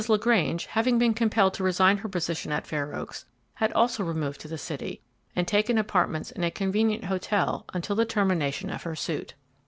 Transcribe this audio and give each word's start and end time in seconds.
LaGrange, 0.09 0.65
having 0.65 0.97
been 0.97 1.13
compelled 1.13 1.53
to 1.53 1.63
resign 1.63 1.97
her 1.99 2.09
position 2.09 2.51
at 2.51 2.65
Fair 2.65 2.95
Oaks, 2.95 3.23
had 3.53 3.71
also 3.73 4.03
removed 4.03 4.41
to 4.41 4.47
the 4.47 4.57
city 4.57 4.99
and 5.35 5.47
taken 5.47 5.77
apartments 5.77 6.31
in 6.31 6.43
a 6.43 6.49
convenient 6.49 7.03
hotel 7.03 7.65
until 7.71 7.95
the 7.95 8.03
termination 8.03 8.71
of 8.71 8.81
her 8.81 8.95
suit. 8.95 9.35